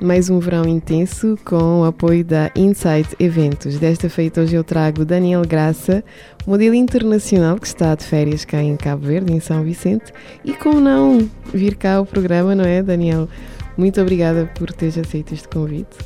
[0.00, 3.78] mais um verão intenso com o apoio da Insight Eventos.
[3.78, 6.04] Desta feita, hoje eu trago Daniel Graça,
[6.46, 10.12] modelo internacional que está de férias cá em Cabo Verde, em São Vicente.
[10.44, 13.28] E como não vir cá ao programa, não é, Daniel?
[13.76, 15.96] Muito obrigada por teres aceito este convite.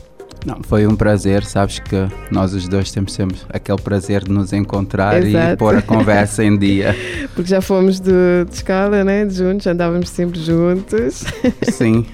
[0.45, 4.53] Não, foi um prazer, sabes que nós os dois temos sempre aquele prazer de nos
[4.53, 5.55] encontrar Exato.
[5.55, 6.97] e pôr a conversa em dia.
[7.35, 9.25] Porque já fomos de, de escola, né?
[9.25, 11.25] De juntos, andávamos sempre juntos.
[11.71, 12.05] Sim,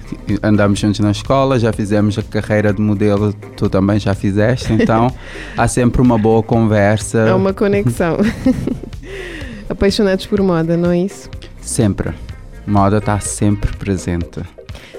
[0.43, 5.11] andamos juntos na escola, já fizemos a carreira de modelo, tu também já fizeste, então
[5.57, 7.31] há sempre uma boa conversa.
[7.31, 8.17] Há uma conexão.
[9.67, 11.29] Apaixonados por moda, não é isso?
[11.61, 12.13] Sempre.
[12.65, 14.41] Moda está sempre presente.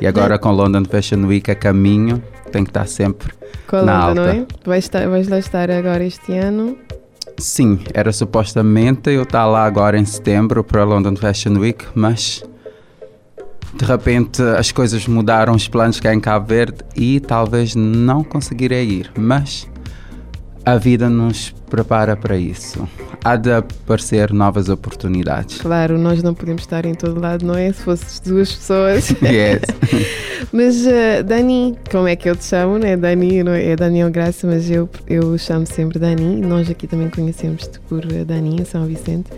[0.01, 3.33] E agora com London Fashion Week a caminho, tem que estar sempre
[3.67, 4.15] Qual na alta.
[4.15, 4.47] não é?
[4.65, 6.77] Vais, estar, vais lá estar agora este ano.
[7.39, 12.45] Sim, era supostamente eu estar lá agora em setembro para a London Fashion Week, mas
[13.75, 18.85] de repente as coisas mudaram, os planos cá em Cabo Verde e talvez não conseguirei
[18.85, 19.67] ir, mas
[20.65, 22.87] a vida nos prepara para isso.
[23.25, 25.61] Há de aparecer novas oportunidades.
[25.61, 27.73] Claro, nós não podemos estar em todo lado, não é?
[27.73, 29.15] Se fossem duas pessoas.
[29.31, 29.61] Yes.
[30.53, 32.97] Mas uh, Dani, como é que eu te chamo, né?
[32.97, 33.69] Dani, não é?
[33.69, 36.41] é Daniel Graça, mas eu, eu chamo sempre Dani.
[36.41, 39.31] Nós aqui também conhecemos-te por uh, Dani, em São Vicente.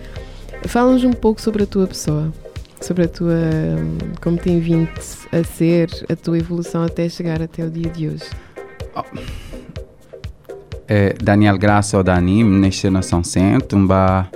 [0.66, 2.32] Fala-nos um pouco sobre a tua pessoa,
[2.80, 3.34] sobre a tua.
[3.34, 4.88] hum, como tem vindo
[5.30, 8.24] a ser, a tua evolução até chegar até o dia de hoje.
[10.88, 14.28] É, Daniel Graça ou Dani, nasci na São Centro, um ba,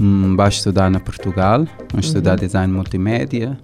[0.00, 3.58] um ba estudar na Portugal, um estudar design multimédia.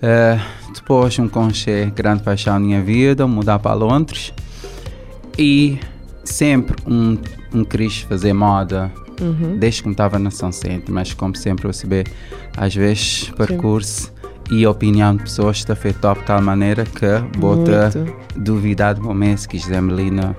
[0.00, 0.38] É,
[0.74, 4.32] depois um conche grande paixão na minha vida, mudar para Londres.
[5.38, 5.78] E
[6.24, 7.16] sempre um,
[7.54, 8.90] um quis fazer moda,
[9.20, 9.56] Uhum.
[9.56, 12.08] desde que estava na São Centro, mas como sempre eu saber,
[12.56, 14.12] às vezes percurso
[14.50, 17.92] e opinião de pessoas está feito top de tal maneira que bota
[18.34, 20.34] duvidar do momento se quiser ali na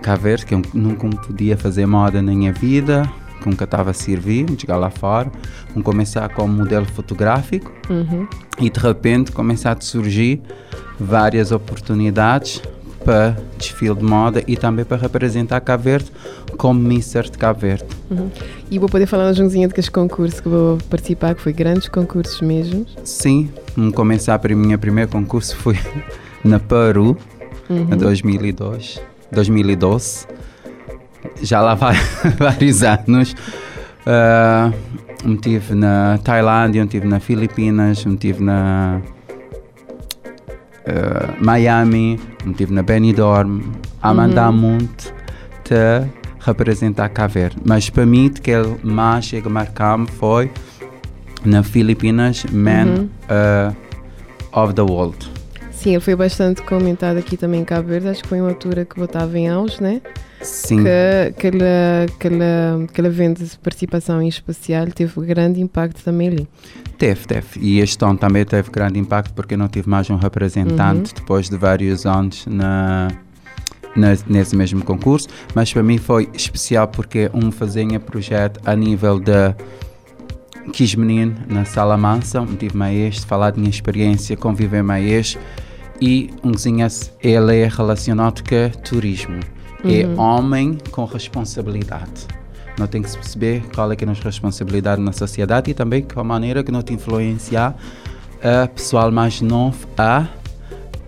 [0.00, 3.94] Cabo Verde, que eu nunca podia fazer moda na minha vida, que nunca estava a
[3.94, 5.30] servir, chegar lá fora,
[5.74, 8.26] um começar como modelo fotográfico Uhum.
[8.60, 10.40] e de repente começar a surgir
[10.98, 12.62] várias oportunidades
[13.04, 16.12] para desfile de moda e também para representar Cabo Verde
[16.58, 17.84] como Mister de Cabo Verde.
[18.10, 18.30] Uhum.
[18.70, 21.88] E vou poder falar junzinha de que os concursos que vou participar, que foi grandes
[21.88, 22.84] concursos mesmo.
[23.02, 23.48] Sim,
[23.94, 25.78] começar para o meu primeiro concurso foi
[26.44, 27.16] na Peru,
[27.70, 29.00] em 2002,
[29.32, 30.26] 2012.
[31.42, 31.94] Já lá vai
[32.38, 33.34] vários anos.
[34.06, 34.72] Uh,
[35.28, 39.00] me tive na Tailândia, me tive na Filipinas, me tive na
[40.86, 43.60] uh, Miami, me tive na Benidorm,
[44.02, 45.12] a mandar muito
[45.64, 46.08] te
[46.40, 47.56] representar Cabo Verde.
[47.64, 50.50] Mas para mim, que ele mais chega a marcar-me foi
[51.44, 53.74] na Filipinas, Man uh,
[54.52, 55.39] of the World.
[55.82, 58.08] Sim, foi bastante comentado aqui também em Cabo Verde.
[58.08, 60.02] Acho que foi uma altura que eu estava em auge, né?
[60.42, 60.88] Sim, que
[61.28, 61.64] aquele,
[62.14, 62.44] aquele,
[62.84, 66.48] aquele evento de participação em especial teve grande impacto também ali.
[66.98, 67.46] teve, teve.
[67.60, 71.48] E este ano também teve grande impacto porque eu não tive mais um representante depois
[71.48, 73.08] de vários anos na,
[73.96, 75.28] na- nesse mesmo concurso.
[75.54, 79.54] Mas para mim foi especial porque um fazia projeto a nível de
[80.72, 85.06] quis menino na sala mansa, um tive mais este, falar da minha experiência, conviver mais
[85.10, 85.38] este
[86.00, 86.52] e um
[87.22, 89.40] ele é relacionado com turismo.
[89.84, 92.26] É homem com responsabilidade.
[92.78, 95.74] Não tem que se perceber qual é que é a nossa responsabilidade na sociedade e
[95.74, 97.76] também qual a maneira que não te influenciar
[98.42, 100.26] a pessoal mais novo a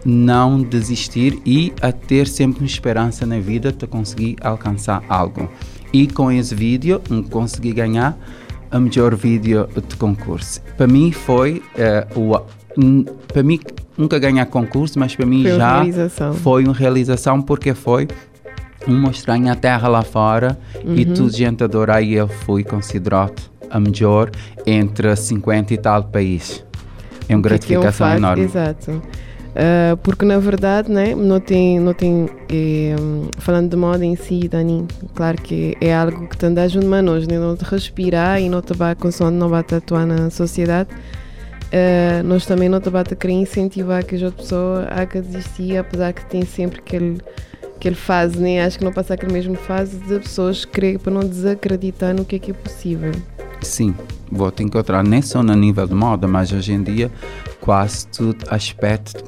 [0.04, 5.48] não desistir e a ter sempre uma esperança na vida de conseguir alcançar algo.
[5.92, 8.18] E com esse vídeo, eu consegui ganhar
[8.70, 10.60] a melhor vídeo de concurso.
[10.76, 12.34] Para mim foi eh, o
[13.28, 13.60] para mim
[13.96, 16.34] nunca ganhar concurso, mas para mim Foi uma já realização.
[16.34, 18.08] foi uma realização porque foi
[18.88, 21.14] um mostrar a terra lá fora e Uhum.
[21.14, 23.40] tudo gente adorar e eu fui considerado
[23.70, 24.30] a melhor
[24.66, 26.64] entre 50 e tal países.
[27.28, 28.42] É uma Que- que é um gratificação facto, enorme.
[28.44, 29.02] Exato.
[29.54, 32.96] Ah, porque na verdade, né, não tem, não tem eh,
[33.38, 37.02] falando de moda em si, Dani, claro que é algo que te anda junto de
[37.02, 40.30] nós, né, não te respirar e não te vai consoante não vai te atuar na
[40.30, 40.88] sociedade.
[41.72, 45.20] Ah, nós também não te bate a querer incentivar que a outra pessoa a que
[45.20, 47.18] desistir, apesar que tem sempre aquele
[47.76, 48.64] aquele fase, né?
[48.64, 52.36] Acho que não passa aquele mesmo fase de pessoas querer para não desacreditar no que
[52.36, 53.10] é que é possível.
[53.60, 53.94] Sim,
[54.30, 57.10] vou te encontrar nem só no nível de moda, mas hoje em dia
[57.60, 59.24] quase todo aspecto de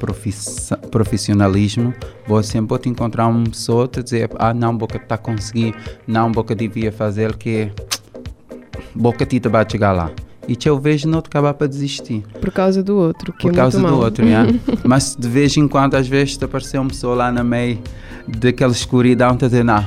[0.90, 1.94] profissionalismo,
[2.26, 5.76] vou sempre vou te encontrar uma pessoa te dizer, ah não, boca está conseguindo,
[6.06, 7.70] não, boca devia fazer que
[8.94, 10.11] boca tita vai chegar lá.
[10.46, 12.23] E te eu vejo não te acabar para desistir.
[12.41, 13.99] Por causa do outro, que Por é causa do mau.
[14.00, 14.52] outro, yeah.
[14.85, 17.79] Mas de vez em quando, às vezes, te apareceu uma pessoa lá no meio
[18.26, 19.85] daquela escuridão, te dizer, não,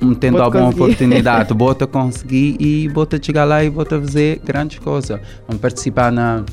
[0.00, 4.78] não tendo alguma conseguir." oportunidade, bota conseguir e bota chegar lá e bota fazer grandes
[4.78, 5.20] coisas.
[5.46, 6.44] Vamos participar na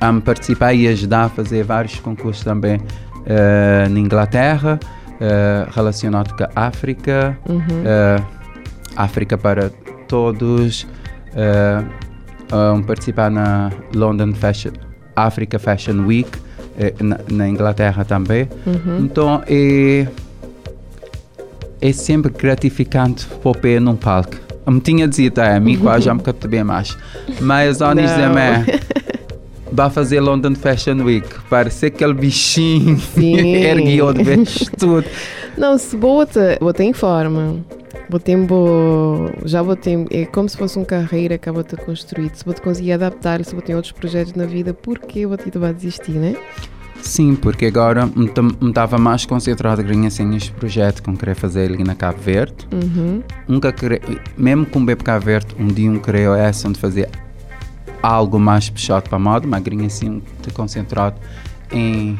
[0.00, 2.80] a participar e ajudar a fazer vários concursos também
[3.26, 4.78] eh, na Inglaterra,
[5.20, 7.38] eh, relacionado com a África,
[7.84, 8.22] eh,
[8.96, 9.70] África para
[10.06, 10.86] todos,
[12.52, 14.72] um, participar na London Fashion,
[15.16, 16.30] Africa Fashion Week,
[16.78, 18.48] eh, na, na Inglaterra também.
[19.00, 20.06] Então é,
[21.80, 24.36] é sempre gratificante pôr pé num palco.
[24.66, 26.96] Me tinha dito a mim, quase já me bem mais.
[27.40, 27.84] Mas é
[29.70, 31.28] vai fazer London Fashion Week.
[31.50, 35.04] Parece aquele bichinho ergueu de vez tudo.
[35.58, 37.56] Não, se bota, bota em forma.
[38.08, 39.30] Botei bo...
[39.44, 40.06] Já botei.
[40.10, 42.36] É como se fosse uma carreira que eu vou ter construído.
[42.36, 45.38] Se vou conseguir adaptar, se vou ter outros projetos na vida, por que eu vou
[45.38, 46.36] de desistir, né?
[47.00, 48.30] Sim, porque agora me
[48.68, 52.66] estava mais concentrado em assim, neste projeto que eu queria fazer ali na Cabo Verde.
[52.72, 53.22] Uhum.
[53.46, 54.00] Nunca queria,
[54.38, 57.10] mesmo com o Bebe Cabo Verde, um dia um queria essa de fazer
[58.02, 61.16] algo mais puxado para a moda, mas grinha assim, te concentrado
[61.70, 62.18] em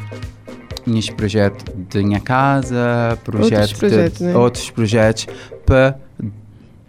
[0.85, 4.35] neste projeto de minha casa, projetos de- projetos, né?
[4.37, 5.27] outros projetos
[5.65, 5.97] para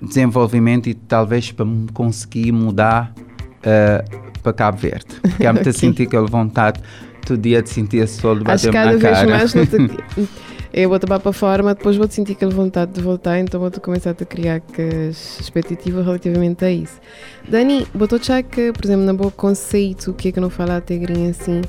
[0.00, 3.14] desenvolvimento e talvez para conseguir mudar
[3.62, 4.04] eh,
[4.42, 5.06] para Cabo Verde.
[5.20, 5.80] Porque há muita Ok.
[5.80, 6.80] sentir aquela vontade
[7.26, 9.28] todo dia de sentir esse sol bater na vez cara.
[9.28, 9.76] mais não te...
[10.72, 14.10] eu vou tomar para fora, depois vou-te sentir aquela vontade de voltar, então vou-te começar
[14.10, 14.62] a criar
[15.10, 17.00] expectativas relativamente a isso.
[17.48, 20.76] Dani, botou já que, por exemplo, na boa conceito, o que é que não fala
[20.76, 21.62] até grinha assim,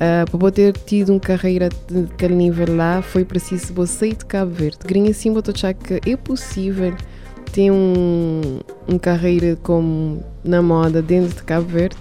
[0.00, 4.16] ah, para eu ter tido uma carreira de aquele nível lá, foi preciso você sair
[4.16, 4.78] de Cabo Verde.
[4.84, 6.94] Grinha assim, botou já que é possível
[7.52, 11.96] ter um, uma carreira como na moda dentro de Cabo Verde.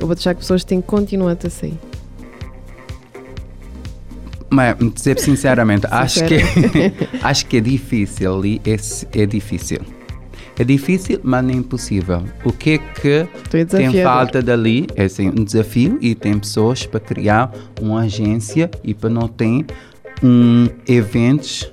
[0.00, 1.78] Eu vou deixar que pessoas têm que continuar a sair.
[4.48, 6.38] Mas, dizer sinceramente, acho que,
[7.22, 9.80] acho que é difícil ali, é, é difícil.
[10.58, 12.22] É difícil, mas não é impossível.
[12.44, 13.26] O que é que
[13.70, 14.86] tem falta dali?
[14.94, 19.64] É assim, um desafio e tem pessoas para criar uma agência e para não ter
[20.22, 21.72] um eventos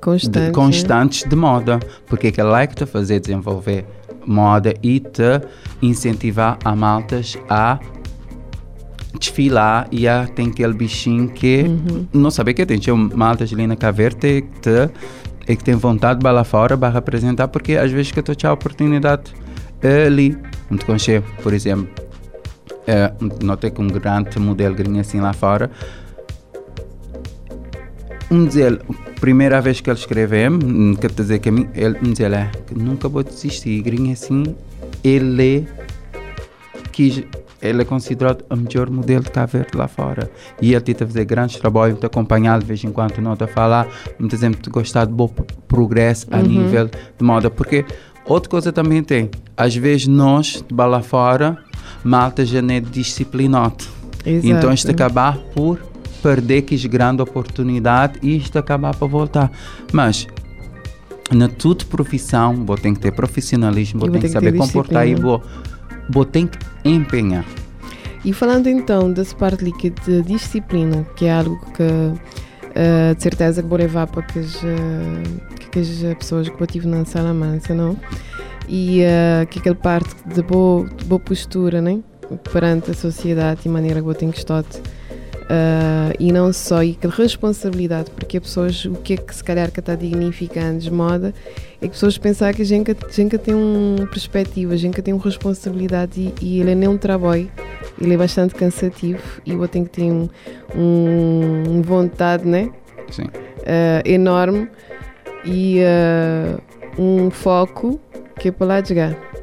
[0.00, 0.32] Constante.
[0.32, 0.50] de, né?
[0.50, 3.86] constantes de moda, porque é que ela é que te fazer desenvolver
[4.26, 5.40] moda e te
[5.82, 7.78] incentivar a maltas a
[9.18, 11.64] desfilar e a tem aquele bichinho que
[12.12, 14.90] não sabe que tem, tinha maltas ali na caverte que te
[15.46, 18.50] é que tem vontade de lá fora para representar porque às vezes que eu estou
[18.50, 19.32] a oportunidade
[20.06, 20.36] ali.
[20.70, 21.88] Muito conche por exemplo.
[22.86, 23.12] É,
[23.42, 25.70] notei que um grande modelo gringo assim lá fora.
[28.30, 28.80] Um dizer,
[29.20, 33.08] primeira vez que ele escreveu, hum, quer dizer que mim, ele me dizia é, nunca
[33.08, 33.80] vou desistir.
[33.82, 34.54] Grinho assim,
[35.02, 35.68] ele
[36.90, 37.22] quis,
[37.64, 40.30] ele é considerado o melhor modelo de Cabo Verde lá fora.
[40.60, 43.88] E ele tenta fazer grandes trabalhos, te acompanhar de vez em quando, não te falar,
[44.18, 45.28] me exemplo, te gostar de bom
[45.66, 47.50] progresso a nível de moda.
[47.50, 47.84] Porque
[48.26, 51.58] outra coisa também tem, às vezes nós, de lá fora,
[52.04, 53.84] malta já não é disciplinado.
[54.26, 54.46] Exato.
[54.46, 55.78] Então isto acabar por
[56.22, 59.50] perder que grande oportunidade e isto acabar para voltar.
[59.92, 60.26] Mas
[61.32, 65.08] na tua profissão, você tem que ter profissionalismo, vou ter que que saber ter comportar
[65.08, 65.44] e você
[66.10, 67.44] você tem que empenhar.
[68.24, 71.82] E falando então dessa parte que de disciplina, que é algo que
[72.74, 76.66] eh, de certeza que vou levar para que as, eh, que as pessoas que eu
[76.66, 77.96] tive na sala mansa, não?
[78.68, 82.00] E eh, que aquela parte de boa, de boa postura, né?
[82.52, 84.64] Perante a sociedade e maneira que eu tenho que estar.
[85.48, 89.44] Eh, e não só, e aquela responsabilidade, porque as pessoas, o que é que se
[89.44, 91.34] calhar que está dignificando de moda,
[91.80, 95.12] é que pessoas pensam que a gente, a gente tem uma perspectiva, a gente tem
[95.12, 97.50] uma responsabilidade e, e ele não é um trabalho,
[98.00, 100.28] ele é bastante cansativo e eu tenho que ter um,
[100.74, 102.70] um, vontade né?
[103.10, 103.26] Sim.
[103.66, 104.68] Eh, enorme
[105.44, 106.56] e eh,
[106.98, 108.00] um foco
[108.38, 109.33] que é para lá chegar.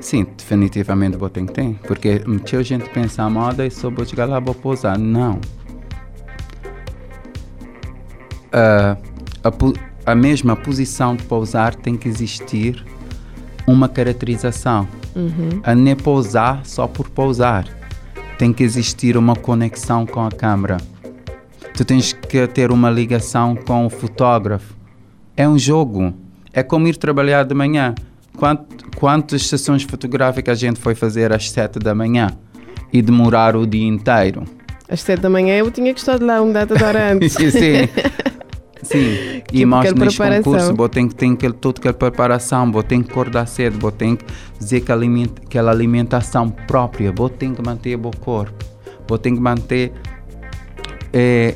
[0.00, 1.74] Sim, definitivamente você tem.
[1.74, 4.98] Porque muita gente pensa a moda e só vou chegar lá vou pousar.
[4.98, 5.38] Não.
[8.52, 8.96] Ah,
[9.44, 12.84] a, a mesma posição de pousar tem que existir
[13.66, 14.88] uma caracterização.
[15.62, 17.66] A nem pousar só por pousar.
[18.38, 20.78] Tem que existir uma conexão com a câmera.
[21.76, 24.74] Tu tens que ter uma ligação com o fotógrafo.
[25.36, 26.12] É um jogo.
[26.52, 27.94] É como ir trabalhar de manhã.
[28.36, 28.60] Quant,
[28.96, 32.28] quantas sessões fotográficas a gente foi fazer às sete da manhã
[32.92, 34.44] e demorar o dia inteiro?
[34.88, 37.32] Às sete da manhã eu tinha que estar lá uma data de hora antes.
[37.52, 37.88] Sim.
[38.82, 40.42] Sim, Tipo e aquela neste preparação.
[40.42, 44.16] concurso vou ter que ter toda aquela preparação, vou ter que acordar cedo, vou ter
[44.16, 44.24] que
[44.58, 48.64] dizer que aliment, aquela alimentação própria, vou ter que manter o corpo,
[49.06, 49.92] vou ter que manter
[51.12, 51.54] eh,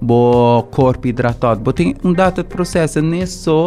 [0.00, 3.66] o corpo hidratado, vou ter um data de processo, nem só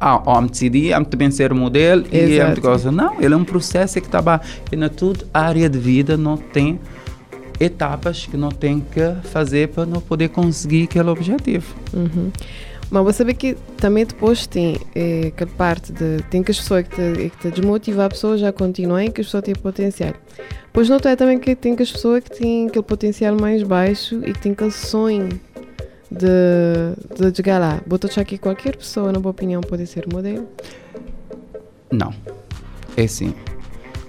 [0.00, 0.90] ah, me decidi,
[1.30, 2.60] ser modelo e Exato.
[2.62, 2.90] coisa.
[2.90, 4.40] Não, ele é um processo que está.
[4.72, 6.80] E na toda área de vida não tem
[7.60, 11.74] etapas que não tem que fazer para não poder conseguir aquele objetivo.
[11.92, 12.30] Uhum.
[12.90, 16.22] Mas você sabe que também depois tem eh, aquela parte de.
[16.28, 19.28] Tem que as pessoas que te, que te desmotivam a pessoa já continuem, que as
[19.28, 20.14] pessoas têm potencial.
[20.72, 24.20] Pois não é também que tem que as pessoas que têm aquele potencial mais baixo
[24.24, 25.28] e que têm aquele sonho
[26.10, 27.80] de, de chegar lá.
[27.86, 30.46] Vou achar que qualquer pessoa, na minha opinião, pode ser modelo.
[31.90, 32.12] Não.
[32.96, 33.34] É assim.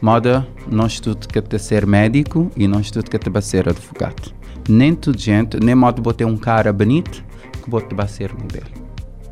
[0.01, 4.33] Moda, não estudo que te ser médico e não estudo que te ser advogado.
[4.67, 7.23] Nem toda gente, nem modo botar um cara bonito
[7.63, 8.65] que bote vai ser modelo.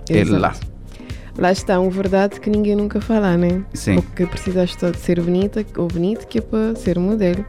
[0.10, 0.42] Ele Exato.
[0.42, 0.56] lá.
[1.38, 3.64] Lá está uma verdade que ninguém nunca fala, né?
[3.74, 4.02] Sim.
[4.02, 7.46] Porque precisas só de ser bonita ou bonito que é para ser modelo.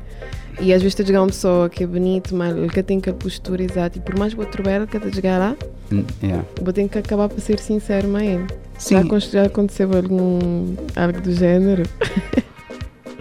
[0.60, 3.16] E às vezes tu chegar uma pessoa que é bonito, mas ele que tem aquela
[3.16, 5.56] postura exata e por mais que outro belo que te chegar lá,
[5.92, 6.44] Hum, yeah.
[6.62, 8.46] vou ter que acabar por ser sincero com ele.
[8.78, 8.94] Sim.
[9.08, 11.82] Já, já aconteceu algum, algo do género?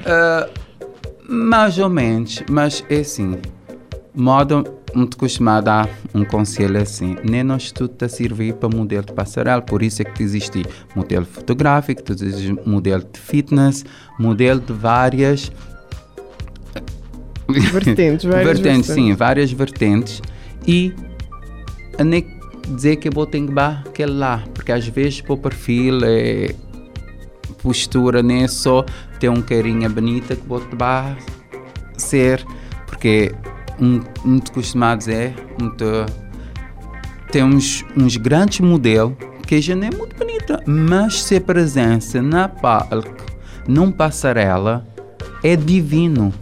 [0.05, 0.47] Ah,
[1.27, 3.37] mais ou menos, mas é assim.
[4.15, 4.63] Moda,
[4.95, 7.15] muito costumado a dar um conselho assim.
[7.23, 11.25] Nem nós estudo a servir para modelo de passarela, por isso é que existe modelo
[11.25, 13.85] fotográfico, existe modelo de fitness,
[14.17, 15.51] modelo de várias
[17.49, 20.21] Vertentes, várias vertentes, sim, várias vertentes.
[20.67, 20.93] E
[22.03, 22.25] nem
[22.67, 26.55] dizer que eu vou ter que aquele lá, porque às vezes para o perfil é
[27.61, 28.85] postura nem é só
[29.19, 30.75] ter um carinha bonita que vou te
[31.97, 32.43] ser,
[32.87, 33.33] porque
[33.79, 35.85] um, muito costumado é muito,
[37.31, 39.13] temos uns grandes modelos
[39.45, 43.25] que já não é muito bonita, mas se a presença na palco,
[43.67, 44.85] num passarela,
[45.43, 46.33] é divino.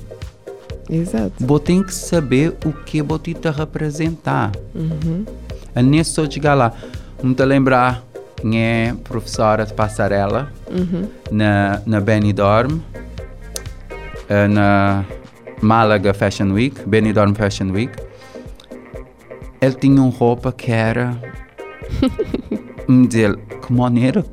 [0.89, 1.34] Exato.
[1.39, 4.51] Você tem que saber o que você está a representar.
[4.74, 5.25] Uhum.
[5.75, 6.74] A nem só chegar lá.
[7.36, 8.03] Te lembrar,
[8.53, 11.08] é professora de passarela Uhum.
[11.32, 12.79] na, na Benidorm,
[14.29, 15.03] eh, na
[15.62, 17.91] Málaga Fashion Week, Benidorm Fashion Week.
[19.60, 21.17] Ele tinha uma roupa que era.
[22.88, 24.24] me dizer, que maneira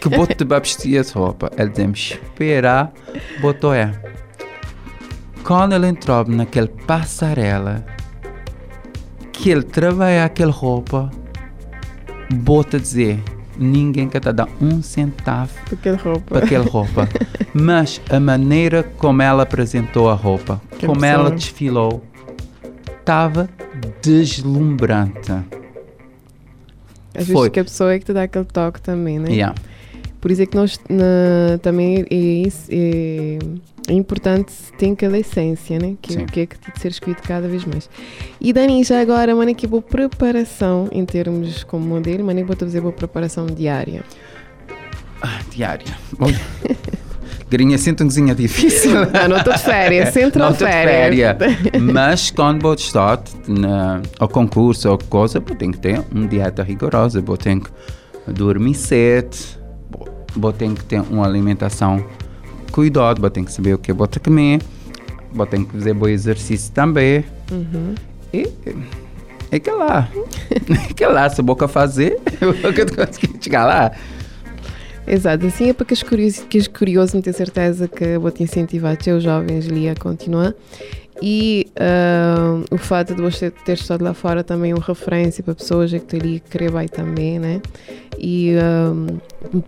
[0.00, 0.08] que
[0.44, 1.50] vai vestir essa roupa?
[1.56, 2.90] Ele dizia-me, espera,
[3.40, 3.92] botou é.
[5.50, 7.84] Quando ele entrou naquela passarela,
[9.32, 11.10] que ele trabalha aquela roupa,
[12.32, 13.20] bota dizer,
[13.58, 16.20] ninguém quer te dar um centavo Aquela roupa.
[16.36, 17.08] para aquela roupa.
[17.52, 22.00] Mas a maneira como ela apresentou a roupa, Que como ela desfilou,
[23.00, 23.48] estava
[24.00, 25.32] deslumbrante.
[27.12, 27.34] Às Foi.
[27.34, 29.32] vezes que a pessoa é que te dá aquele toque também, né?
[29.32, 29.56] Yeah.
[30.20, 33.38] Por isso é que nós na- também é, isso- é-
[33.90, 35.96] é importante ter aquela essência, né?
[36.00, 36.26] Que, Sim.
[36.26, 37.90] que é que tem de ser escrito cada vez mais.
[38.40, 42.80] E Dani, já agora, mano, aqui boa preparação em termos como modelo, mano, vou fazer
[42.80, 44.04] boa preparação diária.
[45.50, 45.92] Diária.
[46.20, 46.40] Olha.
[47.50, 48.92] Garinha, sinto um cozinha difícil.
[49.12, 51.36] Ah, não estou de férias, centro Não férias?
[51.36, 51.82] férias.
[51.82, 56.62] Mas quando vou estar na, ao concurso ou coisa, vou ter que ter uma dieta
[56.62, 57.68] rigorosa, vou ter que
[58.28, 59.36] dormir cedo,
[60.36, 62.04] vou ter que ter uma alimentação
[62.70, 64.60] cuidado, vou ter que saber o que que comer,
[65.46, 67.24] ter que fazer bom exercício também.
[67.50, 67.94] Uhum.
[68.32, 68.48] E
[69.50, 70.08] é que lá.
[70.50, 73.92] É que lá, se vou fazer, eu vou conseguir chegar lá.
[75.06, 78.30] Exato, assim é para que os curiosos, que os curiosos me ter certeza que vou
[78.30, 80.54] te incentivar os jovens ali a continuar.
[81.22, 85.54] E ah, o fato de você ter estado lá fora também é uma referência para
[85.54, 87.60] pessoas que estão ali que querem vai também, né?
[88.18, 88.92] E ah,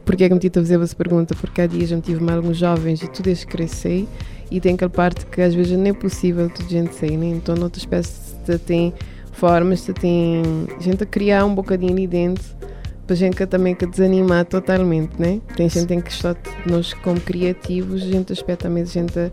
[0.04, 1.34] porque é que me tive a fazer essa pergunta?
[1.34, 4.08] Porque há dias eu tive mais alguns jovens e tu desde que cresci
[4.50, 7.26] e tem aquela parte que às vezes não é possível tudo gente sair, né?
[7.26, 7.86] Então, noutras
[8.46, 8.92] de tem
[9.32, 10.42] formas, tem
[10.78, 12.44] gente a criar um bocadinho ali dentro
[13.06, 15.40] para gente que também que desanimar totalmente, né?
[15.56, 19.30] Tem gente que estar nós como criativos, gente aspecta mesmo gente a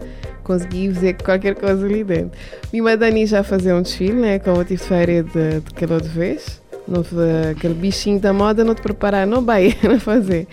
[0.50, 2.32] conseguir fazer qualquer coisa ali dentro.
[2.74, 4.40] Vi a Dani já fazer um desfile, né?
[4.40, 6.60] Como eu tive férias de, de aquela outra vez.
[6.88, 7.04] Não,
[7.52, 10.48] aquele bichinho da moda não te preparar, não vai a fazer.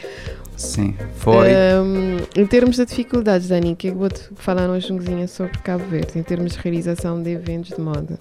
[0.54, 1.48] Sim, foi.
[1.48, 5.56] Um, em termos de dificuldades, Dani, o que é que vou-te falar um cozinha sobre
[5.58, 8.18] Cabo Verde, em termos de realização de eventos de moda?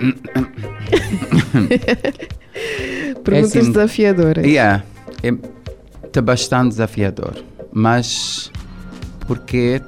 [3.22, 4.46] Perguntas É assim, desafiadoras.
[4.46, 4.82] Yeah,
[5.22, 5.32] é
[6.10, 7.34] tá bastante desafiador,
[7.72, 8.50] mas
[9.26, 9.82] porque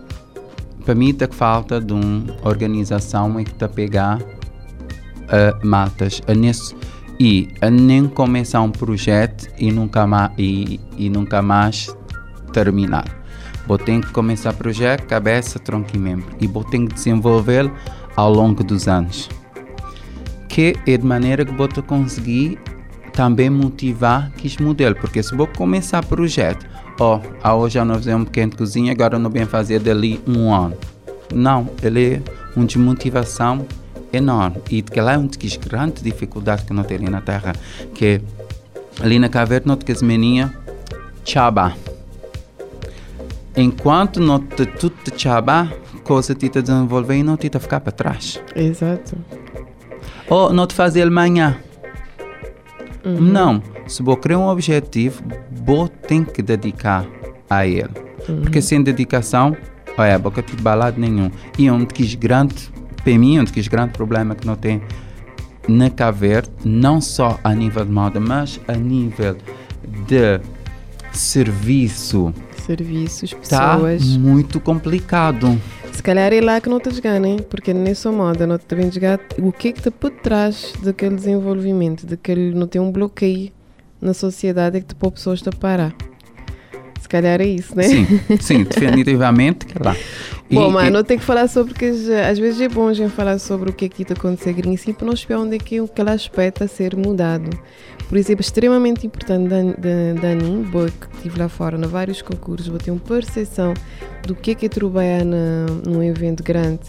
[0.88, 6.74] para mim tá falta de uma organização que tá pegar uh, matas a nesse,
[7.20, 11.94] e a nem começar um projeto e nunca mais e, e nunca mais
[12.54, 13.04] terminar.
[13.66, 17.70] Vou ter que começar projeto, cabeça, tronco e membro e vou ter que desenvolvê-lo
[18.16, 19.28] ao longo dos anos.
[20.48, 22.58] Que é de maneira que vou conseguir
[23.12, 26.66] também motivar que este modelo, porque se vou começar o projeto,
[26.98, 30.76] ó, oh, hoje não fazer um pequeno cozinha, agora não bem fazer dali um ano.
[31.32, 32.22] Não, ele é
[32.56, 33.66] uma desmotivação
[34.12, 37.52] enorme e que lá é uma das grandes dificuldades que nós temos ali na Terra,
[37.94, 38.20] que
[39.00, 40.52] ali na caverna nós temos meninha
[41.24, 41.74] chaba.
[43.56, 45.70] Enquanto não te tudo chaba,
[46.04, 48.40] coisa te desenvolver e não te ficar para trás.
[48.54, 49.16] Exato.
[50.28, 51.58] Ou não te fazer amanhã.
[53.04, 53.62] Não.
[53.86, 57.06] Se vou criar um objetivo, vou ter que dedicar
[57.48, 57.90] a ele.
[58.42, 59.56] Porque sem dedicação,
[59.96, 61.30] olha, boca de balado nenhum.
[61.58, 62.70] E um dos grandes,
[63.02, 64.82] para mim, um dos grandes problemas que não tem
[65.66, 69.36] na Caver, não só a nível de moda, mas a nível
[70.06, 70.40] de
[71.12, 72.32] serviço,
[72.64, 74.04] Serviços, está pessoas.
[74.16, 75.58] muito complicado.
[75.98, 79.18] Se calhar é lá que não te desganem, porque nessa moda não te devem desgar
[79.36, 83.50] o que é que está por trás daquele desenvolvimento, daquele não tem um bloqueio
[84.00, 85.92] na sociedade é que te pôr pessoas a parar.
[87.00, 87.82] Se calhar é isso, né?
[87.82, 88.06] Sim,
[88.40, 89.96] sim, definitivamente que lá.
[90.48, 92.94] E- Bom, e- mas não tem que falar sobre que às vezes é bom a
[92.94, 95.56] gente falar sobre o que é que está acontecendo em si para nós ver onde
[95.56, 97.50] é que aquele aspecto a ser mudado.
[98.08, 99.62] Por exemplo, extremamente importante da,
[100.20, 103.74] da, Anin, boa que estive lá fora, na vários concursos, vou ter uma percepção
[104.26, 106.80] do que é que é trabalhar na, num evento grande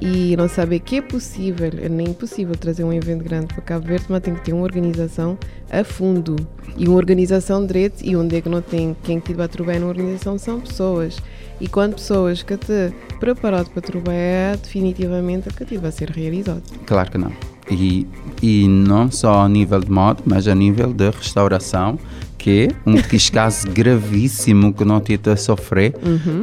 [0.00, 3.86] e não saber que é possível, é nem impossível trazer um evento grande para Cabo
[3.86, 5.38] Verde, mas tem que ter uma organização
[5.70, 6.36] a fundo
[6.76, 9.86] e uma organização direito e onde é que não tem quem que vai trabalhar na
[9.86, 11.18] organização são pessoas
[11.60, 16.62] e quando pessoas que te preparado para trabalhar definitivamente a que vai ser realizado.
[16.84, 17.51] Claro que não.
[17.72, 18.06] E,
[18.42, 21.98] e não só a nível de moda, mas a nível de restauração,
[22.38, 25.94] que é um dos casos gravíssimo que não tive a sofrer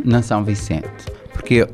[0.03, 0.87] na São Vicente.
[1.33, 1.67] Porque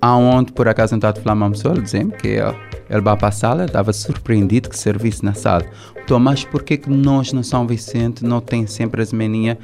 [0.00, 2.56] aonde por acaso não está a falar uma pessoa, dizia que ele,
[2.88, 5.64] ele vai para a sala, estava surpreendido que serviço na sala.
[6.02, 9.58] Então, mas por que que nós na São Vicente não tem sempre as meninas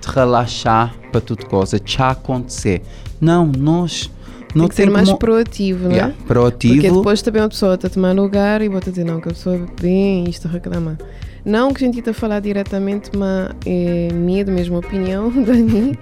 [0.00, 2.82] de relaxar para tudo coisa, já acontecer?
[3.20, 4.10] Não, nós
[4.54, 5.94] não tem que ser tem mais como- proativo, não é?
[5.94, 6.74] Yeah, proativo.
[6.74, 9.28] Porque depois também uma pessoa está a tomar lugar e bota a dizer não, que
[9.28, 10.98] a pessoa bem isto reclama.
[11.44, 15.98] Não que a gente está a falar diretamente, mas é minha mesma opinião, Dani,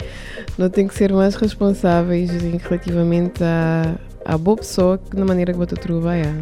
[0.56, 2.28] não tem que ser mais responsáveis
[2.68, 6.34] relativamente à, à boa pessoa que na maneira que bota a trabalhar.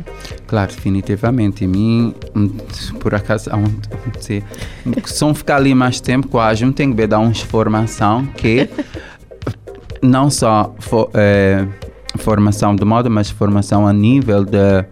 [0.46, 1.64] Claro, definitivamente.
[1.64, 2.14] E mim,
[2.98, 3.66] por acaso, há um,
[4.18, 4.42] se,
[5.20, 8.66] eu ficar ali mais tempo, quase, eu tenho que dar uma formação que
[10.02, 11.66] não só fo, eh,
[12.16, 14.84] formação de moda, mas formação a nível de,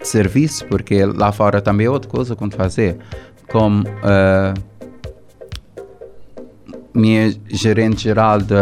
[0.00, 2.96] de serviço, porque lá fora também é outra coisa que fazer.
[3.50, 4.54] Como eh,
[6.94, 8.54] minha gerente geral de,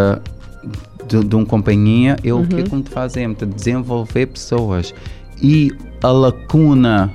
[1.07, 3.29] de, de uma companhia, eu o que como fazer?
[3.35, 4.94] De desenvolver pessoas.
[5.40, 5.70] E
[6.03, 7.12] a lacuna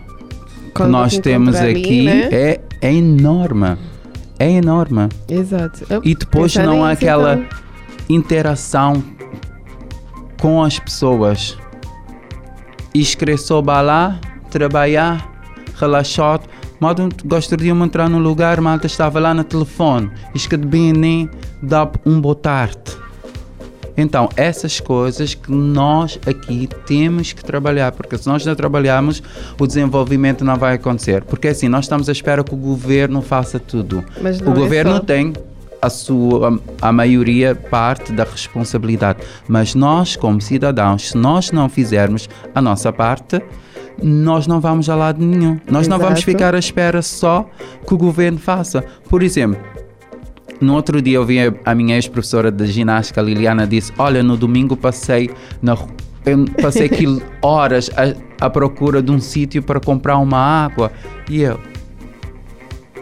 [0.66, 2.30] que Quando nós você temos aqui né?
[2.32, 3.78] é, é enorme.
[4.40, 5.10] É enorme.
[5.28, 5.86] Exato.
[5.90, 7.48] Eu- E depois não há aquela então,
[8.10, 9.04] interação
[10.40, 11.58] com as pessoas.
[12.94, 13.38] Escrever
[13.82, 14.20] lá,
[14.50, 15.32] trabalhar,
[15.76, 16.48] relaxado.
[16.80, 20.12] Modo gostaria de entrar no lugar, malta estava lá no telefone.
[20.68, 21.30] Bem nem
[21.62, 22.98] dá um boa tarde.
[24.00, 29.24] Então, essas coisas que nós aqui temos que trabalhar, porque se nós não trabalharmos,
[29.60, 31.24] o desenvolvimento não vai acontecer.
[31.24, 34.06] Porque assim, nós estamos à espera que o governo faça tudo.
[34.22, 35.00] O é governo só.
[35.00, 35.34] tem
[35.82, 42.30] a sua a maioria parte da responsabilidade, mas nós como cidadãos, se nós não fizermos
[42.54, 43.42] a nossa parte,
[44.02, 45.60] nós não vamos a lado nenhum.
[45.70, 46.32] Nós não vamos Exato.
[46.32, 47.50] ficar à espera só
[47.86, 48.84] que o governo faça.
[49.10, 49.60] Por exemplo,
[50.62, 54.76] no outro dia eu vi a, minha ex-professora de ginástica, Liliana, disse: Olha, no domingo
[54.76, 55.30] passei
[55.62, 55.78] na
[56.26, 60.92] eu passei aquilo horas à, à procura de um sítio para comprar uma água.
[61.30, 61.60] E eu.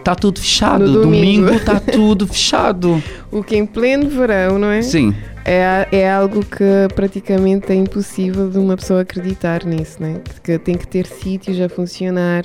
[0.06, 0.86] Está tudo fechado.
[0.86, 1.46] No domingo.
[1.46, 3.02] domingo está tudo fechado.
[3.28, 4.80] O que em pleno verão, não é?
[4.80, 5.12] Sim,
[5.44, 6.62] É, é algo que
[6.94, 10.20] praticamente é impossível de uma pessoa acreditar nisso, né?
[10.44, 12.44] Que tem que ter sítios a funcionar,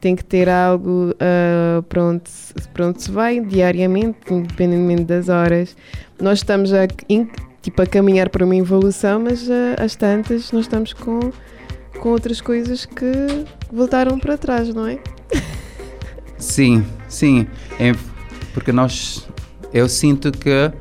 [0.00, 1.14] tem que ter algo
[1.86, 5.76] para, onde, se- para onde se vai diariamente, independentemente das horas.
[6.18, 7.28] Nós estamos a, in-
[7.60, 11.20] tipo, a caminhar para uma evolução, mas ah, às tantas nós estamos com
[12.00, 13.04] com outras coisas que
[13.70, 14.98] voltaram para trás, não é?
[16.42, 17.46] Sim, sim.
[17.78, 17.94] É
[18.52, 19.26] porque nós,
[19.72, 20.72] eu sinto que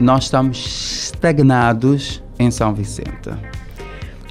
[0.00, 3.30] nós estamos estagnados em São Vicente.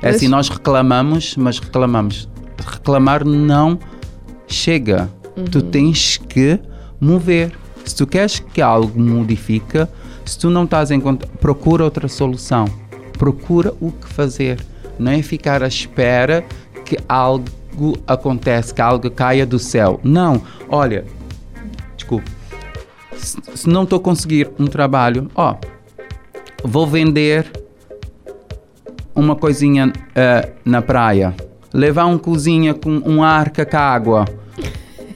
[0.01, 2.29] É assim, nós reclamamos, mas reclamamos.
[2.63, 3.79] Reclamar não
[4.45, 5.09] chega.
[5.49, 6.59] Tu tens que
[6.99, 7.53] mover.
[7.85, 9.87] Se tu queres que algo modifique,
[10.25, 12.65] se tu não estás em conta, procura outra solução.
[13.13, 14.59] Procura o que fazer.
[14.99, 16.43] Não é ficar à espera
[16.83, 17.45] que algo
[18.05, 19.99] aconteça, que algo caia do céu.
[20.03, 20.41] Não.
[20.69, 21.05] Olha,
[21.95, 22.29] desculpe.
[23.15, 25.55] Se, não estou a conseguir um trabalho, ó,
[26.63, 27.45] vou vender
[29.13, 31.35] uma coisinha eh, na praia,
[31.73, 34.25] levar um cozinha com um arca com água.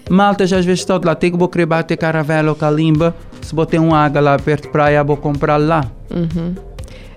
[0.10, 3.80] Malta, já às vezes estou lá, tenho que querer bater caravela ou calimba, se botar
[3.80, 5.84] um água lá perto de praia, vou comprar lá.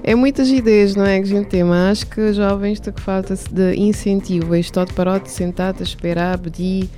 [0.03, 3.35] É muitas ideias, não é, que a gente tem, mas acho que jovens que falta
[3.35, 4.55] de incentivo.
[4.55, 6.89] É Estou de parar de sentar, de esperar, pedir.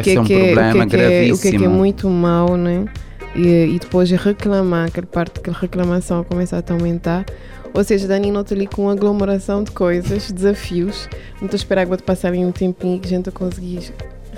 [0.00, 1.10] Esse que é é um que é, que problema é, que é, o que é,
[1.10, 1.58] gravíssimo.
[1.58, 2.84] que é muito mau, né?
[3.34, 7.24] E, e depois reclamar, aquela parte que a reclamação começa a aumentar.
[7.74, 11.08] Ou seja, Dani não ali com uma aglomeração de coisas, desafios.
[11.36, 13.92] Não estou a esperar que vou passar ali um tempinho que a gente conseguir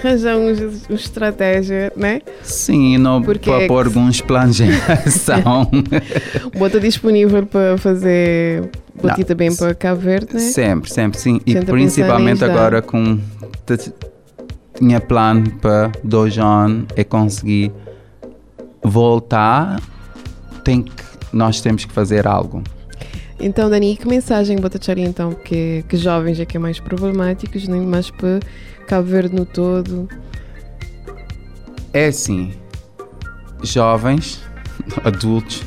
[0.06, 2.20] arranjar uns, uns estratégia, né?
[2.42, 4.70] Sim, não Porque para é pôr alguns planos em
[5.06, 5.68] ação.
[6.58, 10.40] Bota disponível para fazer botita Não, bem para Cabo Verde, né?
[10.40, 11.40] Sempre, sempre, sim.
[11.46, 13.18] E Tenta principalmente agora com.
[14.74, 17.72] Tinha plano para dois anos é conseguir
[18.82, 19.80] voltar.
[20.64, 20.92] Tem que,
[21.32, 22.62] nós temos que fazer algo.
[23.40, 25.33] Então, Dani, que mensagem bota ali então?
[25.33, 28.40] Que, que jovens é que é mais problemáticos, nem mais para
[28.87, 30.09] Cabo Verde no todo.
[31.92, 32.53] É assim,
[33.62, 34.42] jovens,
[35.03, 35.62] adultos,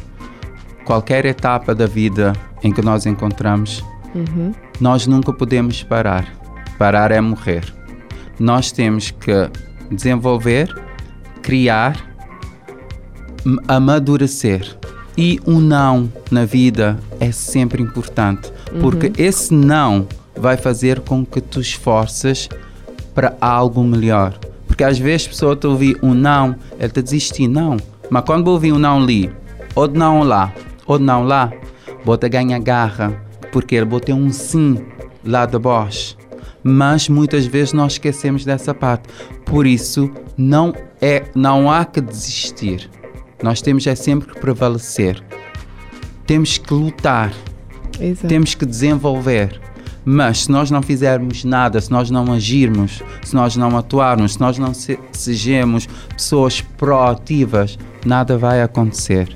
[0.85, 2.33] qualquer etapa da vida
[2.63, 3.83] em que nós encontramos,
[4.15, 4.53] Uhum.
[4.79, 6.31] nós nunca podemos parar.
[6.77, 7.63] Parar é morrer.
[8.39, 9.31] Nós temos que
[9.89, 10.69] desenvolver,
[11.41, 11.97] criar,
[13.67, 14.77] amadurecer.
[15.17, 21.39] E o não na vida é sempre importante, porque esse não vai fazer com que
[21.39, 22.49] tu esforces
[23.13, 24.37] para algo melhor.
[24.67, 27.77] Porque às vezes a pessoa te ouvir um não, ele te desistir, não.
[28.09, 29.31] Mas quando ouvir um não ali,
[29.75, 30.51] ou de não lá,
[30.87, 31.51] ou de não lá,
[32.03, 33.13] bota ganha garra,
[33.51, 34.83] porque ele botou um sim
[35.23, 36.17] lá de baixo.
[36.63, 39.09] Mas muitas vezes nós esquecemos dessa parte.
[39.45, 42.89] Por isso, não, é, não há que desistir.
[43.43, 45.21] Nós temos é sempre que prevalecer.
[46.25, 47.31] Temos que lutar
[47.99, 48.27] Exato.
[48.27, 49.59] temos que desenvolver.
[50.05, 54.39] Mas se nós não fizermos nada, se nós não agirmos, se nós não atuarmos, se
[54.39, 59.33] nós não se, sejamos pessoas proativas, nada vai acontecer.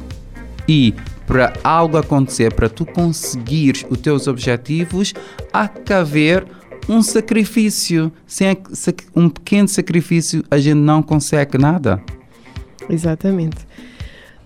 [0.67, 0.93] E
[1.25, 5.13] para algo acontecer, para tu conseguires os teus objetivos,
[5.53, 6.45] há que haver
[6.89, 8.11] um sacrifício.
[8.25, 8.57] Sem
[9.15, 12.01] um pequeno sacrifício, a gente não consegue nada.
[12.89, 13.57] Exatamente.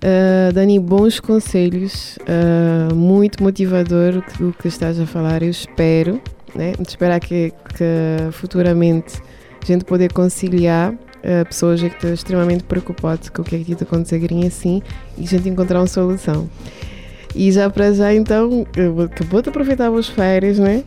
[0.03, 5.43] Ah, Dani, bons conselhos, ah, muito motivador o que, estás a falar.
[5.43, 6.19] Eu espero,
[6.55, 6.73] né?
[6.87, 9.21] esperar que, que futuramente
[9.61, 13.73] a gente poder conciliar ah, pessoas que estão extremamente preocupadas com o que é que
[13.73, 14.81] está acontecendo assim
[15.17, 16.49] e a gente encontrar uma solução.
[17.33, 18.67] E já para já, então,
[19.05, 20.83] acabou de aproveitar as férias, né?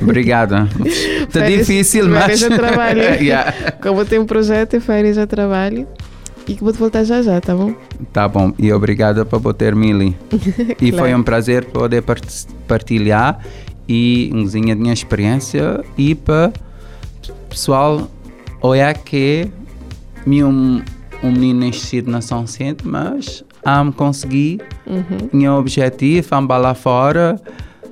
[0.00, 0.66] Obrigada.
[0.86, 2.50] Está Férias- difícil, férias mas.
[2.50, 3.02] a trabalho.
[3.20, 3.72] Yeah.
[3.72, 5.86] Como tem um projeto, é férias a trabalho
[6.48, 7.74] e que vou-te voltar já já, tá bom?
[8.12, 10.16] Tá bom, e obrigada por botar Mili.
[10.80, 10.96] E Claro.
[10.98, 13.38] foi um prazer poder part- partilhar
[13.88, 16.52] e um da minha experiência e para
[17.48, 18.08] pessoal
[18.60, 19.48] olhar que
[20.26, 20.82] me um,
[21.22, 25.28] um menino nascido na São Centro, mas amo conseguir Uhum.
[25.32, 27.40] meu objetivo, amo lá fora,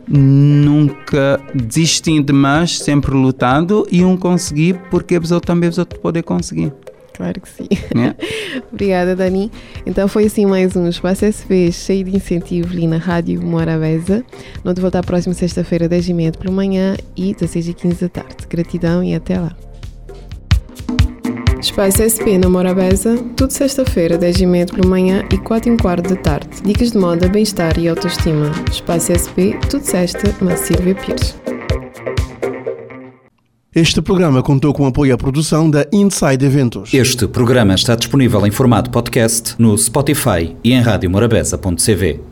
[0.08, 6.22] nunca desistindo, mas sempre lutando e um conseguir porque a pessoa também a pessoa poder
[6.22, 6.72] conseguir.
[7.14, 7.68] Claro que sim.
[7.94, 8.14] Né?
[8.72, 9.50] Obrigada, Dani.
[9.84, 14.24] Então foi assim mais um Espaço SV cheio de incentivo ali na Rádio Morabeza.
[14.64, 18.46] Não te voltar à próxima sexta-feira, 10h30 pela manhã e 16h15 da tarde.
[18.48, 19.54] Gratidão e até lá.
[21.60, 26.48] Espaço SP na Morabeza, tudo sexta-feira, 10h30 pela manhã e 4h15 da tarde.
[26.64, 28.50] Dicas de moda, bem-estar e autoestima.
[28.70, 31.36] Espaço SP, tudo sexta, na Silvia Pires.
[33.72, 36.92] Este programa contou com apoio à produção da Inside Eventos.
[36.92, 42.30] Este programa está disponível em formato podcast no Spotify e em radiomorabeza.cv.